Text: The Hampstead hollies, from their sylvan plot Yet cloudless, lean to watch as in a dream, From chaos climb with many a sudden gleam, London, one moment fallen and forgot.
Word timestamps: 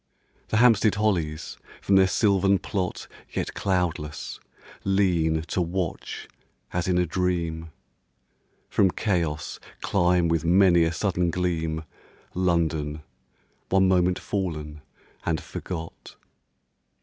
The 0.47 0.57
Hampstead 0.57 0.95
hollies, 0.95 1.59
from 1.79 1.95
their 1.95 2.07
sylvan 2.07 2.57
plot 2.57 3.07
Yet 3.29 3.53
cloudless, 3.53 4.39
lean 4.83 5.43
to 5.43 5.61
watch 5.61 6.27
as 6.73 6.87
in 6.87 6.97
a 6.97 7.05
dream, 7.05 7.69
From 8.67 8.89
chaos 8.89 9.59
climb 9.81 10.27
with 10.27 10.43
many 10.43 10.85
a 10.85 10.91
sudden 10.91 11.29
gleam, 11.29 11.83
London, 12.33 13.03
one 13.69 13.87
moment 13.87 14.17
fallen 14.17 14.81
and 15.23 15.39
forgot. 15.39 16.15